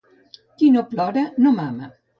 [0.61, 1.97] Qui no plora no mama.